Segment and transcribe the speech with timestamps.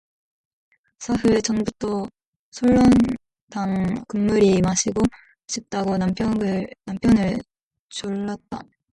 [0.97, 2.07] 사흘 전부터
[2.49, 5.03] 설렁탕 국물이 마시고
[5.47, 6.67] 싶다고 남편을
[7.89, 8.63] 졸랐다.